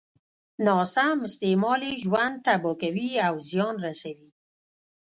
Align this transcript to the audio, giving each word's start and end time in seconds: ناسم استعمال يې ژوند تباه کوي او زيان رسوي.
ناسم 0.65 1.17
استعمال 1.27 1.81
يې 1.87 1.93
ژوند 2.03 2.35
تباه 2.45 2.75
کوي 2.81 3.09
او 3.27 3.35
زيان 3.49 3.75
رسوي. 3.85 4.29